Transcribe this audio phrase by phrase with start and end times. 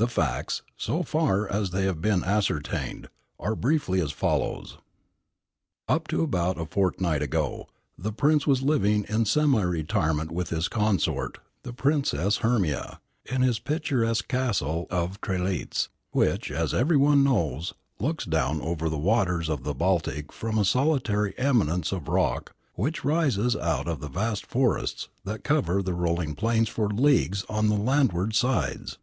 [0.00, 3.06] "The facts, so far as they have been ascertained,
[3.38, 4.78] are briefly as follows:
[5.86, 10.66] Up to about a fortnight ago, the Prince was living in semi retirement with his
[10.66, 17.74] consort, the Princess Hermia, in his picturesque Castle of Trelitz, which, as every one knows,
[18.00, 23.04] looks down over the waters of the Baltic from a solitary eminence of rock which
[23.04, 27.76] rises out of the vast forests that cover the rolling plains for leagues on the
[27.78, 28.98] landward sides.